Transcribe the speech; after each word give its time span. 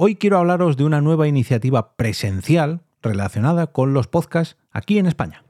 Hoy 0.00 0.14
quiero 0.14 0.38
hablaros 0.38 0.76
de 0.76 0.84
una 0.84 1.00
nueva 1.00 1.26
iniciativa 1.26 1.96
presencial 1.96 2.82
relacionada 3.02 3.66
con 3.66 3.94
los 3.94 4.06
podcasts 4.06 4.56
aquí 4.70 4.96
en 5.00 5.06
España. 5.06 5.42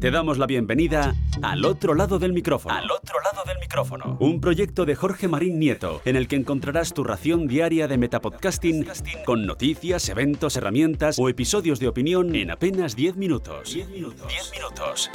Te 0.00 0.10
damos 0.10 0.38
la 0.38 0.46
bienvenida 0.46 1.14
al 1.42 1.66
otro 1.66 1.92
lado 1.92 2.18
del 2.18 2.32
micrófono. 2.32 2.74
Al 2.74 2.90
otro 2.90 3.16
lado 3.20 3.44
del 3.46 3.58
micrófono. 3.58 4.16
Un 4.18 4.40
proyecto 4.40 4.86
de 4.86 4.94
Jorge 4.94 5.28
Marín 5.28 5.58
Nieto, 5.58 6.00
en 6.06 6.16
el 6.16 6.26
que 6.26 6.36
encontrarás 6.36 6.94
tu 6.94 7.04
ración 7.04 7.48
diaria 7.48 7.86
de 7.86 7.98
metapodcasting 7.98 8.86
con 9.26 9.44
noticias, 9.44 10.08
eventos, 10.08 10.56
herramientas 10.56 11.18
o 11.18 11.28
episodios 11.28 11.80
de 11.80 11.88
opinión 11.88 12.34
en 12.34 12.50
apenas 12.50 12.96
10 12.96 13.16
minutos. 13.16 13.74
10 13.74 13.90
minutos. 13.90 14.26
10 14.26 14.52
minutos. 14.52 15.10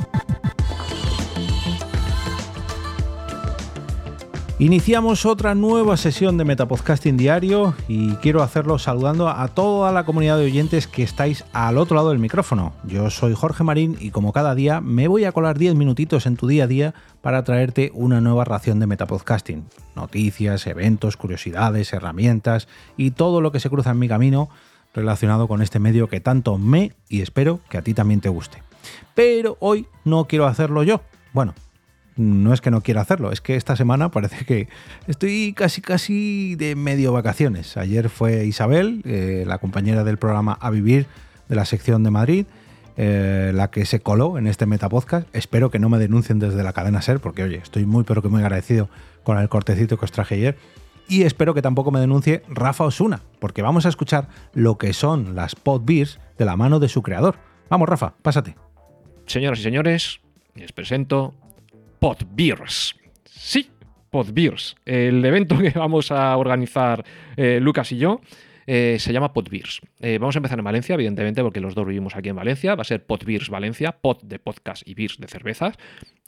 Iniciamos 4.60 5.28
otra 5.28 5.54
nueva 5.54 5.98
sesión 5.98 6.40
de 6.40 6.44
Metapodcasting 6.44 7.16
Diario 7.16 7.76
y 7.88 8.14
quiero 8.16 8.42
hacerlo 8.42 8.80
saludando 8.80 9.30
a 9.30 9.48
toda 9.50 9.92
la 9.92 10.04
comunidad 10.04 10.40
de 10.40 10.46
oyentes 10.46 10.88
que 10.88 11.04
estáis 11.04 11.46
al 11.54 11.78
otro 11.78 11.96
lado 11.96 12.10
del 12.10 12.18
micrófono. 12.18 12.74
Yo 12.84 13.12
soy 13.12 13.36
Jorge 13.36 13.64
Marín 13.64 13.98
y 14.00 14.10
como 14.10 14.34
cada 14.34 14.56
día 14.56 14.82
me 14.82 15.08
voy 15.08 15.26
a 15.26 15.32
colar 15.32 15.60
10 15.60 15.76
minutitos 15.76 16.26
en 16.26 16.38
tu 16.38 16.48
día 16.48 16.64
a 16.64 16.68
día 16.68 16.96
para 17.22 17.44
traerte 17.44 17.92
una 17.94 18.20
nueva 18.20 18.46
ración 18.46 18.80
de 18.80 18.88
Metapodcasting. 18.88 19.64
Noticias, 19.96 20.66
eventos, 20.66 21.18
curiosidades, 21.18 21.94
herramientas 21.94 22.68
y 22.98 23.12
todo 23.12 23.42
lo 23.42 23.52
que 23.52 23.60
se 23.60 23.70
cruza 23.70 23.92
en 23.92 24.00
mi 24.00 24.08
camino 24.08 24.50
relacionado 24.92 25.48
con 25.48 25.62
este 25.62 25.78
medio 25.78 26.10
que 26.10 26.20
tanto 26.20 26.58
me 26.58 26.94
y 27.10 27.22
espero 27.22 27.60
que 27.70 27.78
a 27.78 27.84
ti 27.84 27.94
también 27.94 28.22
te 28.22 28.30
guste. 28.30 28.64
Pero 29.14 29.58
hoy 29.60 29.86
no 30.04 30.26
quiero 30.26 30.48
hacerlo 30.48 30.82
yo. 30.82 31.02
Bueno, 31.32 31.54
no 32.18 32.54
es 32.54 32.62
que 32.62 32.72
no 32.72 32.82
quiera 32.82 33.02
hacerlo, 33.02 33.32
es 33.32 33.42
que 33.42 33.56
esta 33.56 33.76
semana 33.76 34.10
parece 34.12 34.44
que 34.46 34.68
estoy 35.08 35.54
casi 35.54 35.82
casi 35.82 36.56
de 36.56 36.76
medio 36.76 37.14
vacaciones. 37.14 37.78
Ayer 37.78 38.10
fue 38.10 38.46
Isabel, 38.46 39.02
eh, 39.06 39.44
la 39.48 39.60
compañera 39.60 40.04
del 40.04 40.18
programa 40.18 40.58
A 40.60 40.70
Vivir 40.70 41.06
de 41.48 41.56
la 41.56 41.66
sección 41.66 42.04
de 42.04 42.12
Madrid, 42.12 42.46
eh, 42.98 43.52
la 43.54 43.70
que 43.70 43.86
se 43.86 44.00
coló 44.00 44.38
en 44.38 44.48
este 44.48 44.66
Metapodcast. 44.66 45.28
Espero 45.34 45.70
que 45.70 45.80
no 45.80 45.90
me 45.90 46.00
denuncien 46.00 46.40
desde 46.40 46.64
la 46.64 46.74
cadena 46.74 47.02
SER, 47.02 47.20
porque 47.20 47.44
oye, 47.44 47.58
estoy 47.58 47.86
muy 47.86 48.04
pero 48.04 48.22
que 48.22 48.28
muy 48.28 48.42
agradecido 48.42 48.90
con 49.24 49.38
el 49.38 49.50
cortecito 49.50 49.98
que 49.98 50.06
os 50.06 50.12
traje 50.12 50.36
ayer. 50.36 50.58
Y 51.08 51.22
espero 51.24 51.54
que 51.54 51.62
tampoco 51.62 51.92
me 51.92 52.00
denuncie 52.00 52.44
Rafa 52.50 52.84
Osuna, 52.84 53.22
porque 53.40 53.62
vamos 53.62 53.86
a 53.86 53.90
escuchar 53.90 54.28
lo 54.54 54.78
que 54.78 54.92
son 54.92 55.36
las 55.36 55.56
pod 55.56 55.84
beers 55.86 56.20
de 56.38 56.46
la 56.46 56.58
mano 56.58 56.80
de 56.80 56.90
su 56.90 57.02
creador. 57.02 57.36
Vamos, 57.70 57.88
Rafa, 57.88 58.16
pásate. 58.22 58.56
Señoras 59.26 59.60
y 59.60 59.64
señores, 59.64 60.20
les 60.56 60.72
presento 60.72 61.34
Podbeers. 62.00 62.96
Sí, 63.26 63.70
Podbeers. 64.10 64.76
El 64.86 65.24
evento 65.26 65.58
que 65.62 65.72
vamos 65.72 66.12
a 66.12 66.36
organizar 66.38 67.04
eh, 67.36 67.60
Lucas 67.62 67.92
y 67.92 67.98
yo 67.98 68.22
eh, 68.66 68.98
se 69.00 69.14
llama 69.14 69.34
Podbeers. 69.34 69.82
Eh, 70.00 70.18
vamos 70.20 70.36
a 70.36 70.40
empezar 70.40 70.60
en 70.60 70.66
Valencia, 70.66 70.96
evidentemente, 70.96 71.42
porque 71.42 71.60
los 71.60 71.74
dos 71.74 71.88
vivimos 71.88 72.16
aquí 72.16 72.30
en 72.30 72.36
Valencia. 72.36 72.76
Va 72.76 72.82
a 72.82 72.86
ser 72.86 73.06
Podbeers 73.06 73.50
Valencia, 73.50 73.94
pod 73.94 74.22
de 74.24 74.40
podcast 74.40 74.88
y 74.88 74.94
beers 74.94 75.18
de 75.20 75.28
cervezas. 75.28 75.76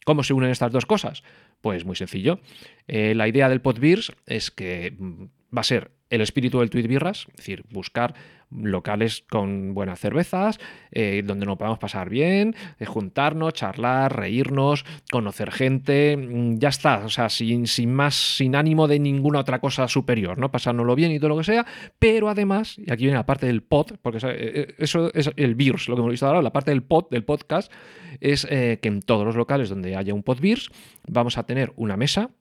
¿Cómo 0.06 0.24
se 0.24 0.34
unen 0.34 0.50
estas 0.50 0.72
dos 0.72 0.86
cosas? 0.86 1.24
Pues 1.62 1.86
muy 1.86 1.96
sencillo. 1.96 2.40
la 2.88 3.28
idea 3.28 3.50
del 3.50 3.62
Podbeers 3.62 4.14
es 4.26 4.50
que 4.50 4.96
mm, 4.98 5.26
va 5.56 5.62
a 5.62 5.64
ser 5.64 5.92
el 6.10 6.22
espíritu 6.22 6.60
del 6.60 6.70
Tweet 6.70 6.88
Birras, 6.88 7.28
es 7.30 7.38
decir, 7.38 7.64
buscar 7.72 8.14
locales 8.52 9.24
con 9.30 9.74
buenas 9.74 10.00
cervezas, 10.00 10.60
eh, 10.92 11.22
donde 11.24 11.46
nos 11.46 11.58
podamos 11.58 11.80
pasar 11.80 12.10
bien, 12.10 12.56
eh, 12.80 12.86
juntarnos, 12.86 13.54
charlar, 13.54 14.16
reírnos, 14.16 14.86
conocer 15.12 15.52
gente, 15.52 16.18
mm, 16.18 16.58
ya 16.58 16.70
está, 16.70 17.06
o 17.06 17.10
sea, 17.10 17.30
sin, 17.30 17.68
sin, 17.68 17.94
más, 17.94 18.16
sin 18.16 18.56
ánimo 18.56 18.88
de 18.88 19.00
ninguna 19.00 19.40
otra 19.40 19.60
cosa 19.60 19.88
superior, 19.88 20.38
¿no? 20.38 20.52
Pasárnoslo 20.52 20.96
bien 20.96 21.12
y 21.12 21.20
todo 21.20 21.30
lo 21.30 21.38
que 21.38 21.44
sea, 21.44 21.66
pero 22.00 22.30
además, 22.30 22.78
y 22.80 22.92
aquí 22.92 23.04
viene 23.04 23.18
la 23.18 23.26
parte 23.26 23.46
del 23.46 23.62
pod, 23.62 23.98
porque 24.02 24.20
eh, 24.24 24.76
eso 24.80 25.12
es 25.14 25.30
el 25.36 25.56
beers, 25.56 25.88
lo 25.88 25.96
que 25.96 26.00
hemos 26.00 26.12
visto 26.12 26.26
ahora, 26.26 26.42
la 26.42 26.52
parte 26.52 26.72
del 26.72 26.82
pod, 26.82 27.10
del 27.12 27.24
podcast, 27.24 27.72
es 28.20 28.46
que 28.46 28.80
en 28.82 29.02
todos 29.02 29.26
los 29.26 29.36
locales 29.36 29.70
donde 29.70 29.96
haya 29.96 30.14
un 30.14 30.24
pod 30.24 30.40
beers, 30.42 30.70
vamos 31.08 31.38
a 31.38 31.44
tener 31.44 31.72
una 31.78 31.96
mesa 31.96 32.32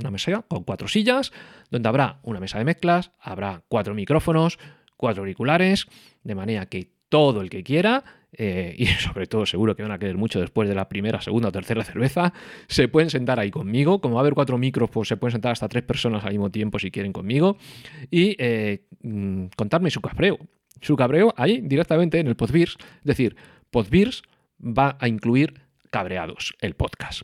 una 0.00 0.10
mesa 0.10 0.42
con 0.48 0.64
cuatro 0.64 0.88
sillas, 0.88 1.32
donde 1.70 1.88
habrá 1.88 2.20
una 2.22 2.40
mesa 2.40 2.58
de 2.58 2.64
mezclas, 2.64 3.12
habrá 3.20 3.62
cuatro 3.68 3.94
micrófonos, 3.94 4.58
cuatro 4.96 5.22
auriculares, 5.22 5.86
de 6.22 6.34
manera 6.34 6.66
que 6.66 6.90
todo 7.08 7.40
el 7.40 7.50
que 7.50 7.62
quiera, 7.62 8.04
eh, 8.32 8.74
y 8.78 8.86
sobre 8.86 9.26
todo 9.26 9.46
seguro 9.46 9.74
que 9.76 9.82
van 9.82 9.92
a 9.92 9.98
querer 9.98 10.16
mucho 10.16 10.40
después 10.40 10.68
de 10.68 10.74
la 10.74 10.88
primera, 10.88 11.20
segunda 11.20 11.48
o 11.48 11.52
tercera 11.52 11.84
cerveza, 11.84 12.32
se 12.68 12.88
pueden 12.88 13.10
sentar 13.10 13.40
ahí 13.40 13.50
conmigo. 13.50 14.00
Como 14.00 14.14
va 14.14 14.20
a 14.20 14.22
haber 14.22 14.34
cuatro 14.34 14.58
micros, 14.58 14.90
pues 14.90 15.08
se 15.08 15.16
pueden 15.16 15.32
sentar 15.32 15.52
hasta 15.52 15.68
tres 15.68 15.82
personas 15.82 16.24
al 16.24 16.32
mismo 16.32 16.50
tiempo 16.50 16.78
si 16.78 16.90
quieren 16.90 17.12
conmigo. 17.12 17.56
Y 18.10 18.36
eh, 18.38 18.86
mm, 19.02 19.46
contarme 19.56 19.90
su 19.90 20.00
cabreo. 20.00 20.38
Su 20.80 20.96
cabreo 20.96 21.32
ahí 21.36 21.62
directamente 21.62 22.18
en 22.20 22.26
el 22.26 22.36
Podbeers. 22.36 22.76
Es 22.98 23.04
decir, 23.04 23.36
Podbeers 23.70 24.22
va 24.60 24.98
a 25.00 25.08
incluir 25.08 25.62
cabreados, 25.90 26.54
el 26.60 26.74
podcast 26.74 27.22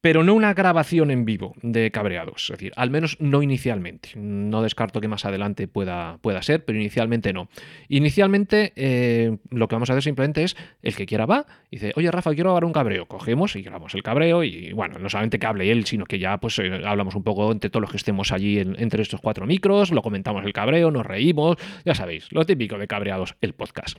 pero 0.00 0.24
no 0.24 0.34
una 0.34 0.54
grabación 0.54 1.10
en 1.10 1.24
vivo 1.24 1.54
de 1.62 1.90
cabreados, 1.90 2.44
es 2.44 2.58
decir, 2.58 2.72
al 2.76 2.90
menos 2.90 3.16
no 3.20 3.42
inicialmente. 3.42 4.10
No 4.14 4.62
descarto 4.62 5.00
que 5.00 5.08
más 5.08 5.24
adelante 5.24 5.68
pueda, 5.68 6.18
pueda 6.22 6.42
ser, 6.42 6.64
pero 6.64 6.78
inicialmente 6.78 7.32
no. 7.32 7.48
Inicialmente 7.88 8.72
eh, 8.76 9.36
lo 9.50 9.68
que 9.68 9.74
vamos 9.74 9.90
a 9.90 9.92
hacer 9.92 10.02
simplemente 10.02 10.42
es 10.42 10.56
el 10.82 10.96
que 10.96 11.06
quiera 11.06 11.26
va 11.26 11.46
y 11.70 11.76
dice, 11.76 11.92
oye 11.96 12.10
Rafa, 12.10 12.32
quiero 12.34 12.50
grabar 12.50 12.64
un 12.64 12.72
cabreo. 12.72 13.06
Cogemos 13.06 13.56
y 13.56 13.62
grabamos 13.62 13.94
el 13.94 14.02
cabreo 14.02 14.42
y 14.42 14.72
bueno, 14.72 14.98
no 14.98 15.10
solamente 15.10 15.38
que 15.38 15.46
hable 15.46 15.70
él, 15.70 15.84
sino 15.84 16.06
que 16.06 16.18
ya 16.18 16.38
pues 16.38 16.58
eh, 16.58 16.82
hablamos 16.84 17.14
un 17.14 17.22
poco 17.22 17.52
entre 17.52 17.68
todos 17.68 17.82
los 17.82 17.90
que 17.90 17.98
estemos 17.98 18.32
allí 18.32 18.58
entre 18.58 19.02
estos 19.02 19.20
cuatro 19.20 19.46
micros, 19.46 19.90
lo 19.90 20.02
comentamos 20.02 20.44
el 20.44 20.52
cabreo, 20.52 20.90
nos 20.90 21.04
reímos, 21.04 21.56
ya 21.84 21.94
sabéis, 21.94 22.28
lo 22.30 22.46
típico 22.46 22.78
de 22.78 22.86
cabreados, 22.86 23.36
el 23.40 23.52
podcast. 23.52 23.98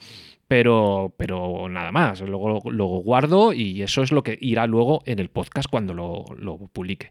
Pero, 0.51 1.13
pero 1.15 1.69
nada 1.69 1.93
más, 1.93 2.19
luego 2.19 2.59
guardo 2.99 3.53
y 3.53 3.83
eso 3.83 4.03
es 4.03 4.11
lo 4.11 4.21
que 4.21 4.37
irá 4.41 4.67
luego 4.67 5.01
en 5.05 5.19
el 5.19 5.29
podcast 5.29 5.69
cuando 5.69 5.93
lo, 5.93 6.57
publique. 6.73 7.09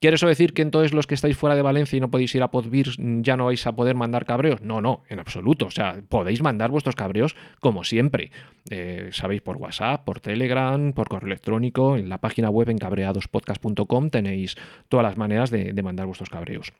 ¿Quiere 0.00 0.14
eso 0.14 0.26
decir 0.26 0.54
que 0.54 0.62
entonces 0.62 0.94
los 0.94 1.06
que 1.06 1.14
estáis 1.14 1.36
fuera 1.36 1.54
de 1.54 1.60
Valencia 1.60 1.98
y 1.98 2.00
no 2.00 2.10
podéis 2.10 2.34
ir 2.34 2.42
a 2.42 2.50
Podbeers 2.50 2.96
ya 2.98 3.36
no 3.36 3.44
vais 3.44 3.66
a 3.66 3.72
poder 3.72 3.96
mandar 3.96 4.24
cabreos? 4.24 4.62
No, 4.62 4.80
no, 4.80 5.02
en 5.10 5.18
absoluto. 5.18 5.66
O 5.66 5.70
sea, 5.70 6.00
podéis 6.08 6.40
mandar 6.40 6.70
vuestros 6.70 6.96
cabreos 6.96 7.36
como 7.60 7.84
siempre. 7.84 8.30
Eh, 8.70 9.10
Sabéis, 9.12 9.42
por 9.42 9.58
WhatsApp, 9.58 10.02
por 10.02 10.20
Telegram, 10.20 10.94
por 10.94 11.10
correo 11.10 11.26
electrónico, 11.26 11.98
en 11.98 12.08
la 12.08 12.16
página 12.16 12.48
web 12.48 12.70
en 12.70 12.78
cabreadospodcast.com 12.78 14.08
tenéis 14.08 14.56
todas 14.88 15.04
las 15.04 15.18
maneras 15.18 15.50
de 15.50 15.82
mandar 15.82 16.06
vuestros 16.06 16.30
cabreos. 16.30 16.72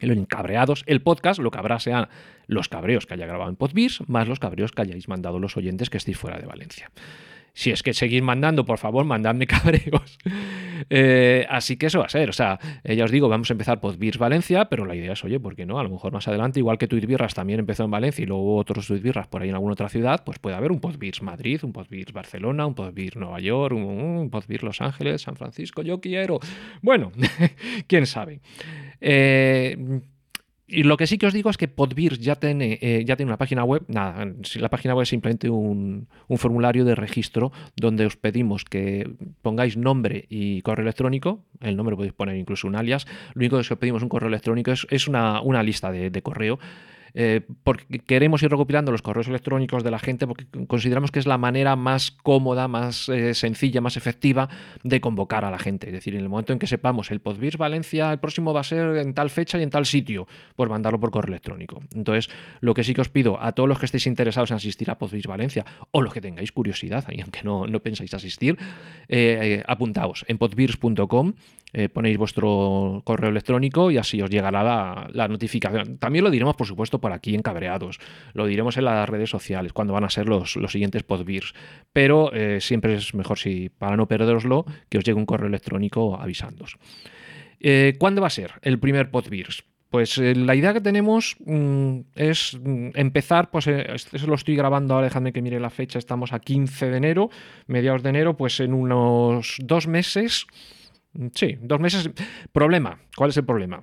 En 0.00 0.24
cabreados, 0.26 0.82
el 0.86 1.00
podcast, 1.02 1.40
lo 1.40 1.50
que 1.50 1.58
habrá 1.58 1.78
sean 1.78 2.08
los 2.46 2.68
cabreos 2.68 3.06
que 3.06 3.14
haya 3.14 3.26
grabado 3.26 3.50
en 3.50 3.56
Podbeers, 3.56 4.08
más 4.08 4.28
los 4.28 4.38
cabreos 4.38 4.72
que 4.72 4.82
hayáis 4.82 5.08
mandado 5.08 5.38
los 5.38 5.56
oyentes 5.56 5.90
que 5.90 5.98
estéis 5.98 6.18
fuera 6.18 6.38
de 6.38 6.46
Valencia. 6.46 6.90
Si 7.54 7.70
es 7.70 7.84
que 7.84 7.94
seguís 7.94 8.22
mandando, 8.22 8.64
por 8.64 8.78
favor, 8.78 9.04
mandadme 9.04 9.46
cabreos. 9.48 10.18
Eh, 10.90 11.46
así 11.48 11.76
que 11.76 11.86
eso 11.86 12.00
va 12.00 12.06
a 12.06 12.08
ser. 12.08 12.28
O 12.28 12.32
sea, 12.32 12.58
eh, 12.82 12.96
ya 12.96 13.04
os 13.04 13.12
digo, 13.12 13.28
vamos 13.28 13.48
a 13.48 13.54
empezar 13.54 13.80
Podbeers 13.80 14.18
Valencia, 14.18 14.64
pero 14.66 14.84
la 14.84 14.96
idea 14.96 15.12
es, 15.12 15.24
oye, 15.24 15.38
¿por 15.38 15.54
qué 15.54 15.64
no? 15.64 15.78
A 15.78 15.84
lo 15.84 15.88
mejor 15.88 16.12
más 16.12 16.26
adelante, 16.26 16.58
igual 16.58 16.78
que 16.78 16.88
Tweetbirras 16.88 17.32
también 17.32 17.60
empezó 17.60 17.84
en 17.84 17.92
Valencia 17.92 18.22
y 18.24 18.26
luego 18.26 18.56
otros 18.56 18.88
Tweetbirras 18.88 19.28
por 19.28 19.42
ahí 19.42 19.48
en 19.48 19.54
alguna 19.54 19.74
otra 19.74 19.88
ciudad, 19.88 20.24
pues 20.24 20.40
puede 20.40 20.56
haber 20.56 20.72
un 20.72 20.80
Podbeers 20.80 21.22
Madrid, 21.22 21.60
un 21.62 21.72
Podbeers 21.72 22.12
Barcelona, 22.12 22.66
un 22.66 22.74
Podbeers 22.74 23.16
Nueva 23.16 23.38
York, 23.40 23.74
un, 23.74 23.84
un 23.84 24.30
Los 24.62 24.80
Ángeles, 24.80 25.22
San 25.22 25.36
Francisco, 25.36 25.82
yo 25.82 26.00
quiero. 26.00 26.40
Bueno, 26.82 27.12
quién 27.86 28.06
sabe. 28.06 28.40
Eh, 29.00 30.02
y 30.74 30.82
lo 30.82 30.96
que 30.96 31.06
sí 31.06 31.18
que 31.18 31.26
os 31.26 31.32
digo 31.32 31.50
es 31.50 31.56
que 31.56 31.68
Podbeers 31.68 32.18
ya 32.18 32.36
tiene, 32.36 32.78
eh, 32.82 33.04
ya 33.06 33.16
tiene 33.16 33.30
una 33.30 33.38
página 33.38 33.62
web. 33.62 33.84
Nada, 33.86 34.26
la 34.56 34.68
página 34.70 34.94
web 34.94 35.04
es 35.04 35.08
simplemente 35.08 35.48
un, 35.48 36.08
formulario 36.36 36.84
de 36.84 36.96
registro 36.96 37.52
donde 37.76 38.06
os 38.06 38.16
pedimos 38.16 38.64
que 38.64 39.08
pongáis 39.40 39.76
nombre 39.76 40.26
y 40.28 40.62
correo 40.62 40.82
electrónico. 40.82 41.44
El 41.60 41.76
nombre 41.76 41.94
podéis 41.94 42.12
poner 42.12 42.36
incluso 42.36 42.66
un 42.66 42.74
alias. 42.74 43.06
Lo 43.34 43.40
único 43.40 43.56
que 43.56 43.60
os 43.60 43.78
pedimos 43.78 44.02
un 44.02 44.08
correo 44.08 44.28
electrónico 44.28 44.72
es, 44.72 45.08
una, 45.08 45.40
una, 45.40 45.62
lista 45.62 45.92
de, 45.92 46.10
de 46.10 46.22
correo 46.22 46.58
eh, 47.14 47.42
porque 47.62 48.00
queremos 48.00 48.42
ir 48.42 48.50
recopilando 48.50 48.90
los 48.90 49.00
correos 49.00 49.28
electrónicos 49.28 49.84
de 49.84 49.90
la 49.90 50.00
gente 50.00 50.26
porque 50.26 50.46
consideramos 50.66 51.12
que 51.12 51.20
es 51.20 51.26
la 51.26 51.38
manera 51.38 51.76
más 51.76 52.10
cómoda, 52.10 52.66
más 52.66 53.08
eh, 53.08 53.34
sencilla, 53.34 53.80
más 53.80 53.96
efectiva 53.96 54.48
de 54.82 55.00
convocar 55.00 55.44
a 55.44 55.50
la 55.50 55.58
gente. 55.58 55.86
Es 55.86 55.92
decir, 55.92 56.14
en 56.14 56.20
el 56.20 56.28
momento 56.28 56.52
en 56.52 56.58
que 56.58 56.66
sepamos 56.66 57.10
el 57.10 57.20
Podbirs 57.20 57.56
Valencia, 57.56 58.12
el 58.12 58.18
próximo 58.18 58.52
va 58.52 58.60
a 58.60 58.64
ser 58.64 58.96
en 58.96 59.14
tal 59.14 59.30
fecha 59.30 59.58
y 59.58 59.62
en 59.62 59.70
tal 59.70 59.86
sitio, 59.86 60.26
pues 60.56 60.68
mandarlo 60.68 60.98
por 60.98 61.10
correo 61.12 61.32
electrónico. 61.32 61.80
Entonces, 61.94 62.28
lo 62.60 62.74
que 62.74 62.82
sí 62.82 62.94
que 62.94 63.00
os 63.00 63.08
pido 63.08 63.40
a 63.40 63.52
todos 63.52 63.68
los 63.68 63.78
que 63.78 63.86
estéis 63.86 64.06
interesados 64.06 64.50
en 64.50 64.56
asistir 64.56 64.90
a 64.90 64.98
Podbirs 64.98 65.26
Valencia 65.26 65.64
o 65.92 66.02
los 66.02 66.12
que 66.12 66.20
tengáis 66.20 66.50
curiosidad, 66.50 67.04
y 67.12 67.20
aunque 67.20 67.42
no, 67.44 67.66
no 67.66 67.80
pensáis 67.80 68.12
asistir, 68.14 68.58
eh, 69.08 69.62
apuntaos 69.66 70.24
en 70.26 70.38
podbirs.com 70.38 71.34
eh, 71.76 71.88
ponéis 71.88 72.16
vuestro 72.16 73.02
correo 73.04 73.30
electrónico 73.30 73.90
y 73.90 73.98
así 73.98 74.22
os 74.22 74.30
llegará 74.30 74.62
la, 75.12 75.28
notificación. 75.28 75.98
También 75.98 76.24
lo 76.24 76.30
diremos, 76.30 76.54
por 76.54 76.68
supuesto, 76.68 77.00
por 77.00 77.12
aquí 77.12 77.34
en 77.34 77.42
Cabreados. 77.42 77.98
Lo 78.32 78.46
diremos 78.46 78.76
en 78.76 78.84
las 78.84 79.08
redes 79.08 79.28
sociales, 79.28 79.72
cuando 79.72 79.92
van 79.92 80.04
a 80.04 80.10
ser 80.10 80.28
los, 80.28 80.54
los 80.54 80.70
siguientes 80.70 81.02
podbeers. 81.02 81.52
Pero 81.92 82.32
eh, 82.32 82.60
siempre 82.60 82.94
es 82.94 83.12
mejor, 83.12 83.38
si 83.38 83.70
para 83.70 83.96
no 83.96 84.06
perderoslo, 84.06 84.64
que 84.88 84.98
os 84.98 85.04
llegue 85.04 85.18
un 85.18 85.26
correo 85.26 85.48
electrónico 85.48 86.16
avisándos. 86.16 86.78
Eh, 87.58 87.94
¿Cuándo 87.98 88.20
va 88.20 88.28
a 88.28 88.30
ser 88.30 88.52
el 88.62 88.78
primer 88.78 89.10
podbeers? 89.10 89.64
Pues 89.90 90.18
eh, 90.18 90.34
la 90.34 90.54
idea 90.54 90.72
que 90.72 90.80
tenemos 90.80 91.36
mm, 91.44 92.00
es 92.14 92.58
mm, 92.60 92.90
empezar, 92.94 93.50
pues 93.50 93.66
eso 93.66 94.26
lo 94.26 94.34
estoy 94.34 94.54
grabando 94.54 94.94
ahora, 94.94 95.06
dejadme 95.06 95.32
que 95.32 95.42
mire 95.42 95.58
la 95.60 95.70
fecha, 95.70 95.98
estamos 95.98 96.32
a 96.32 96.40
15 96.40 96.90
de 96.90 96.96
enero, 96.96 97.30
mediados 97.66 98.02
de 98.02 98.10
enero, 98.10 98.36
pues 98.36 98.60
en 98.60 98.74
unos 98.74 99.56
dos 99.60 99.86
meses, 99.86 100.46
sí, 101.34 101.58
dos 101.60 101.80
meses. 101.80 102.10
Problema, 102.52 102.98
¿cuál 103.16 103.30
es 103.30 103.36
el 103.36 103.44
problema? 103.44 103.82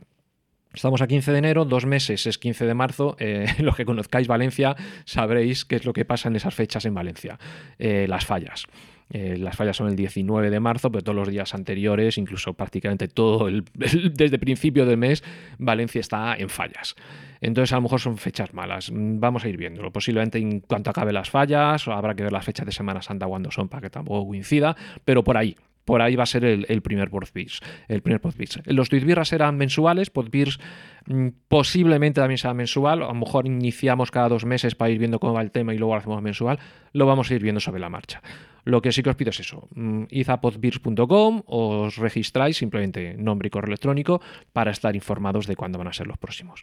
Estamos 0.73 1.01
a 1.01 1.07
15 1.07 1.33
de 1.33 1.37
enero, 1.37 1.65
dos 1.65 1.85
meses 1.85 2.25
es 2.25 2.37
15 2.37 2.65
de 2.65 2.73
marzo. 2.73 3.15
Eh, 3.19 3.45
los 3.59 3.75
que 3.75 3.85
conozcáis 3.85 4.27
Valencia 4.27 4.75
sabréis 5.05 5.65
qué 5.65 5.75
es 5.75 5.85
lo 5.85 5.93
que 5.93 6.05
pasa 6.05 6.29
en 6.29 6.35
esas 6.35 6.55
fechas 6.55 6.85
en 6.85 6.93
Valencia, 6.93 7.37
eh, 7.77 8.05
las 8.07 8.25
fallas. 8.25 8.65
Eh, 9.13 9.35
las 9.37 9.57
fallas 9.57 9.75
son 9.75 9.89
el 9.89 9.97
19 9.97 10.49
de 10.49 10.59
marzo, 10.61 10.89
pero 10.89 11.03
todos 11.03 11.17
los 11.17 11.27
días 11.27 11.53
anteriores, 11.53 12.17
incluso 12.17 12.53
prácticamente 12.53 13.09
todo 13.09 13.49
el, 13.49 13.65
desde 13.73 14.39
principio 14.39 14.85
del 14.85 14.95
mes, 14.95 15.21
Valencia 15.57 15.99
está 15.99 16.35
en 16.37 16.47
fallas. 16.47 16.95
Entonces 17.41 17.73
a 17.73 17.75
lo 17.75 17.81
mejor 17.81 17.99
son 17.99 18.17
fechas 18.17 18.53
malas. 18.53 18.89
Vamos 18.93 19.43
a 19.43 19.49
ir 19.49 19.57
viéndolo. 19.57 19.91
Posiblemente 19.91 20.37
en 20.37 20.61
cuanto 20.61 20.91
acabe 20.91 21.11
las 21.11 21.29
fallas, 21.29 21.85
habrá 21.89 22.15
que 22.15 22.23
ver 22.23 22.31
las 22.31 22.45
fechas 22.45 22.65
de 22.65 22.71
Semana 22.71 23.01
Santa 23.01 23.27
cuando 23.27 23.51
son 23.51 23.67
para 23.67 23.81
que 23.81 23.89
tampoco 23.89 24.27
coincida, 24.27 24.77
pero 25.03 25.23
por 25.25 25.35
ahí, 25.35 25.57
por 25.85 26.01
ahí 26.01 26.15
va 26.15 26.23
a 26.23 26.27
ser 26.27 26.43
el, 26.43 26.81
primer 26.81 27.09
podbeers. 27.09 27.59
El 27.87 28.01
primer 28.01 28.21
Los 28.65 28.89
Tweetbeers 28.89 29.29
serán 29.29 29.57
mensuales, 29.57 30.09
Podbeers 30.09 30.59
mm, 31.05 31.27
posiblemente 31.47 32.21
también 32.21 32.37
sea 32.37 32.53
mensual. 32.53 33.03
A 33.03 33.07
lo 33.07 33.13
mejor 33.13 33.47
iniciamos 33.47 34.11
cada 34.11 34.29
dos 34.29 34.45
meses 34.45 34.75
para 34.75 34.91
ir 34.91 34.99
viendo 34.99 35.19
cómo 35.19 35.33
va 35.33 35.41
el 35.41 35.51
tema 35.51 35.73
y 35.73 35.77
luego 35.77 35.93
lo 35.93 35.99
hacemos 35.99 36.21
mensual. 36.21 36.59
Lo 36.93 37.05
vamos 37.05 37.31
a 37.31 37.35
ir 37.35 37.41
viendo 37.41 37.59
sobre 37.59 37.79
la 37.79 37.89
marcha. 37.89 38.21
Lo 38.63 38.81
que 38.81 38.91
sí 38.91 39.01
que 39.01 39.09
os 39.09 39.15
pido 39.15 39.31
es 39.31 39.39
eso. 39.39 39.67
Mm, 39.73 40.03
id 40.09 40.29
a 40.29 40.39
podbeers.com, 40.41 41.41
os 41.45 41.97
registráis 41.97 42.57
simplemente 42.57 43.15
nombre 43.17 43.47
y 43.47 43.49
correo 43.49 43.69
electrónico 43.69 44.21
para 44.53 44.71
estar 44.71 44.95
informados 44.95 45.47
de 45.47 45.55
cuándo 45.55 45.77
van 45.77 45.87
a 45.87 45.93
ser 45.93 46.07
los 46.07 46.17
próximos. 46.17 46.61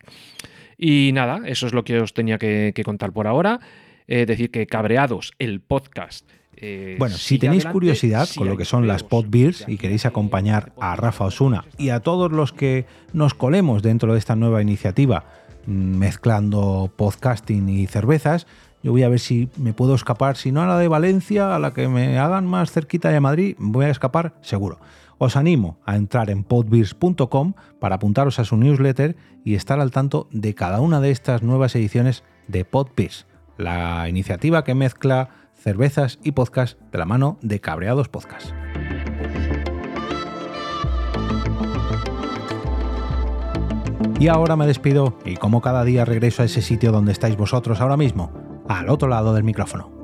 Y 0.77 1.11
nada, 1.13 1.41
eso 1.47 1.67
es 1.67 1.73
lo 1.73 1.83
que 1.83 1.99
os 1.99 2.15
tenía 2.15 2.39
que, 2.39 2.73
contar 2.85 3.13
por 3.13 3.27
ahora. 3.27 3.59
Es 4.09 4.27
decir 4.27 4.51
que 4.51 4.67
Cabreados, 4.67 5.33
el 5.39 5.61
podcast, 5.61 6.27
eh, 6.57 6.97
bueno, 6.99 7.17
si 7.17 7.39
tenéis 7.39 7.67
curiosidad 7.67 8.29
con 8.37 8.49
lo 8.49 8.57
que 8.57 8.65
son 8.65 8.89
las 8.89 9.05
pod 9.05 9.27
beers 9.29 9.65
y 9.69 9.77
queréis 9.77 10.07
acompañar 10.07 10.73
a 10.81 10.97
Rafa 10.97 11.27
Osuna 11.27 11.65
y 11.77 11.91
a 11.91 12.01
todos 12.01 12.33
los 12.33 12.53
que 12.53 12.87
nos 13.13 13.35
colemos 13.35 13.83
dentro 13.83 14.13
de 14.13 14.19
esta 14.19 14.35
nueva 14.35 14.61
iniciativa 14.61 15.27
mm, 15.67 15.99
mezclando 15.99 16.91
podcasting 16.97 17.69
y 17.69 17.87
cervezas, 17.87 18.47
yo 18.83 18.93
voy 18.93 19.03
a 19.03 19.09
ver 19.09 19.21
si 19.21 19.51
me 19.57 19.73
puedo 19.75 19.95
escapar, 19.95 20.37
si 20.37 20.51
no 20.51 20.63
a 20.63 20.67
la 20.67 20.79
de 20.79 20.89
Valencia, 20.89 21.55
a 21.55 21.59
la 21.59 21.75
que 21.75 21.87
me 21.87 22.19
hagan 22.19 22.47
más 22.47 22.73
cerquita 22.73 23.11
de 23.11 23.21
Madrid, 23.21 23.57
voy 23.59 23.85
a 23.85 23.91
escapar 23.91 24.35
seguro. 24.41 24.81
Os 25.19 25.37
animo 25.37 25.79
a 25.85 25.97
entrar 25.97 26.31
en 26.31 26.45
podbeers.com 26.45 27.53
para 27.79 27.97
apuntaros 27.97 28.39
a 28.39 28.45
su 28.45 28.57
newsletter 28.57 29.17
y 29.45 29.55
estar 29.55 29.81
al 29.81 29.91
tanto 29.91 30.29
de 30.31 30.55
cada 30.55 30.81
una 30.81 31.01
de 31.01 31.11
estas 31.11 31.43
nuevas 31.43 31.75
ediciones 31.75 32.25
de 32.47 32.65
Podbeers, 32.65 33.27
la 33.59 34.09
iniciativa 34.09 34.65
que 34.65 34.75
mezcla 34.75 35.29
cervezas 35.55 36.19
y 36.23 36.33
podcast 36.33 36.81
de 36.91 36.99
la 36.99 37.05
mano 37.05 37.39
de 37.43 37.61
Cabreados 37.61 38.09
Podcast. 38.09 38.53
Y 44.21 44.29
ahora 44.29 44.57
me 44.57 44.67
despido 44.67 45.19
y 45.25 45.37
como 45.37 45.61
cada 45.61 45.85
día 45.85 46.05
regreso 46.05 46.43
a 46.43 46.47
ese 46.47 46.63
sitio 46.63 46.91
donde 46.91 47.13
estáis 47.13 47.37
vosotros 47.37 47.81
ahora 47.81 47.97
mismo, 47.97 48.33
al 48.69 48.89
otro 48.89 49.09
lado 49.09 49.35
del 49.35 49.45
micrófono. 49.45 49.98